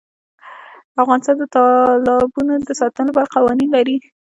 افغانستان 1.01 1.35
د 1.39 1.43
تالابونه 1.55 2.53
د 2.67 2.69
ساتنې 2.79 3.07
لپاره 3.09 3.33
قوانین 3.35 3.69
لري. 3.77 3.97